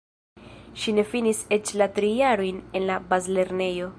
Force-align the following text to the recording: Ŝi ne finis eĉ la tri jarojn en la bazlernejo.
Ŝi 0.83 0.93
ne 0.99 1.03
finis 1.11 1.43
eĉ 1.59 1.73
la 1.83 1.89
tri 1.99 2.11
jarojn 2.23 2.65
en 2.81 2.91
la 2.91 2.99
bazlernejo. 3.13 3.89